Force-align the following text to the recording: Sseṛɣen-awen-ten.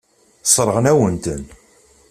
Sseṛɣen-awen-ten. 0.43 1.43